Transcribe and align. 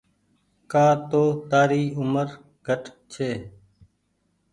ڪآ 0.71 0.85
تو 1.09 1.23
تآري 1.49 1.83
اومر 1.97 2.27
گھٽ 2.67 2.83
ڇي۔ 3.11 3.29